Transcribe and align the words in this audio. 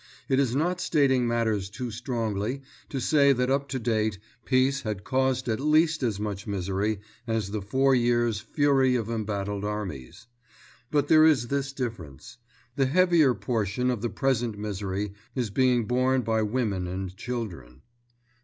It 0.27 0.39
is 0.39 0.55
not 0.55 0.81
stating 0.81 1.27
matters 1.27 1.69
too 1.69 1.91
strongly 1.91 2.63
to 2.89 2.99
say 2.99 3.33
that 3.33 3.51
up 3.51 3.69
to 3.69 3.77
date 3.77 4.17
Peace 4.45 4.81
had 4.81 5.03
caused 5.03 5.47
at 5.47 5.59
least 5.59 6.01
as 6.01 6.19
much 6.19 6.47
misery 6.47 7.01
as 7.27 7.51
the 7.51 7.61
four 7.61 7.93
years' 7.93 8.39
fury 8.39 8.95
of 8.95 9.11
embattled 9.11 9.63
armies. 9.63 10.25
But 10.89 11.07
there 11.07 11.23
is 11.27 11.49
this 11.49 11.71
difference: 11.71 12.39
the 12.75 12.87
heavier 12.87 13.35
portion 13.35 13.91
of 13.91 14.01
the 14.01 14.09
present 14.09 14.57
misery 14.57 15.13
is 15.35 15.51
being 15.51 15.85
borne 15.85 16.23
by 16.23 16.41
women 16.41 16.87
and 16.87 17.15
children. 17.15 17.83